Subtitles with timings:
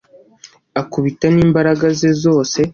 [0.81, 2.59] Akubita nimbaraga ze zose